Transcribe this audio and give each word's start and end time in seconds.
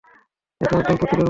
এটা 0.61 0.73
একদম 0.73 0.95
পুতুলের 0.95 1.09
মতো! 1.09 1.15